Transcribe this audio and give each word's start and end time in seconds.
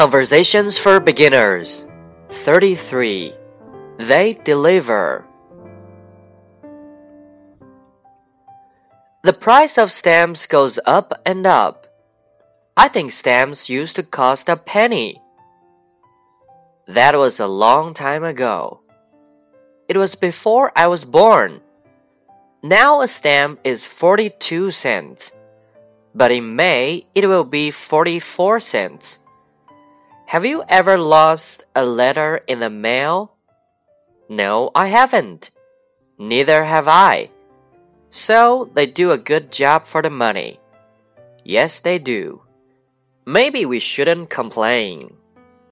Conversations 0.00 0.78
for 0.78 0.98
Beginners 0.98 1.84
33. 2.30 3.34
They 3.98 4.32
deliver. 4.32 5.26
The 9.24 9.34
price 9.34 9.76
of 9.76 9.92
stamps 9.92 10.46
goes 10.46 10.80
up 10.86 11.12
and 11.26 11.46
up. 11.46 11.86
I 12.78 12.88
think 12.88 13.10
stamps 13.10 13.68
used 13.68 13.94
to 13.96 14.02
cost 14.02 14.48
a 14.48 14.56
penny. 14.56 15.20
That 16.86 17.14
was 17.14 17.38
a 17.38 17.46
long 17.46 17.92
time 17.92 18.24
ago. 18.24 18.80
It 19.86 19.98
was 19.98 20.14
before 20.14 20.72
I 20.74 20.86
was 20.86 21.04
born. 21.04 21.60
Now 22.62 23.02
a 23.02 23.06
stamp 23.06 23.60
is 23.64 23.86
42 23.86 24.70
cents, 24.70 25.32
but 26.14 26.32
in 26.32 26.56
May 26.56 27.04
it 27.14 27.26
will 27.26 27.44
be 27.44 27.70
44 27.70 28.60
cents. 28.60 29.19
Have 30.30 30.46
you 30.46 30.62
ever 30.68 30.96
lost 30.96 31.64
a 31.74 31.84
letter 31.84 32.38
in 32.46 32.60
the 32.60 32.70
mail? 32.70 33.34
No, 34.28 34.70
I 34.76 34.86
haven't. 34.86 35.50
Neither 36.18 36.62
have 36.62 36.86
I. 36.86 37.30
So 38.10 38.70
they 38.74 38.86
do 38.86 39.10
a 39.10 39.18
good 39.18 39.50
job 39.50 39.86
for 39.86 40.02
the 40.02 40.08
money. 40.08 40.60
Yes, 41.42 41.80
they 41.80 41.98
do. 41.98 42.42
Maybe 43.26 43.66
we 43.66 43.80
shouldn't 43.80 44.30
complain. 44.30 45.18